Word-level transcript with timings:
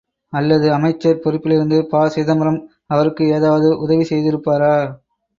அல்லது 0.33 0.67
அமைச்சர் 0.73 1.19
பொறுப்பிலிருந்து 1.19 1.77
ப.சிதம்பரம் 1.91 2.57
அவருக்கு 2.87 3.25
ஏதாவது 3.33 3.77
உதவி 3.77 4.07
செய்திருப்பாரா? 4.09 4.73